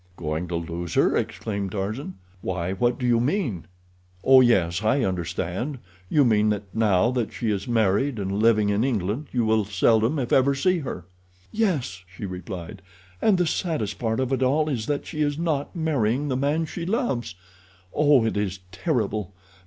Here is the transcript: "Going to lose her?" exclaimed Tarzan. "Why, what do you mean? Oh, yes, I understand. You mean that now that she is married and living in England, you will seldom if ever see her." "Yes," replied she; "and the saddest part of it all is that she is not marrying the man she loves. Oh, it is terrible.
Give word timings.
"Going 0.17 0.47
to 0.47 0.55
lose 0.55 0.95
her?" 0.95 1.15
exclaimed 1.15 1.73
Tarzan. 1.73 2.15
"Why, 2.41 2.71
what 2.73 2.97
do 2.97 3.05
you 3.05 3.19
mean? 3.19 3.67
Oh, 4.23 4.41
yes, 4.41 4.81
I 4.83 5.03
understand. 5.03 5.77
You 6.09 6.25
mean 6.25 6.49
that 6.49 6.63
now 6.73 7.11
that 7.11 7.31
she 7.31 7.51
is 7.51 7.67
married 7.67 8.17
and 8.17 8.41
living 8.41 8.69
in 8.69 8.83
England, 8.83 9.27
you 9.31 9.45
will 9.45 9.63
seldom 9.63 10.17
if 10.17 10.33
ever 10.33 10.55
see 10.55 10.79
her." 10.79 11.05
"Yes," 11.51 12.03
replied 12.17 12.81
she; 12.83 13.27
"and 13.27 13.37
the 13.37 13.45
saddest 13.45 13.99
part 13.99 14.19
of 14.19 14.33
it 14.33 14.41
all 14.41 14.69
is 14.69 14.87
that 14.87 15.05
she 15.05 15.21
is 15.21 15.37
not 15.37 15.75
marrying 15.75 16.29
the 16.29 16.35
man 16.35 16.65
she 16.65 16.83
loves. 16.83 17.35
Oh, 17.93 18.25
it 18.25 18.35
is 18.35 18.61
terrible. 18.71 19.35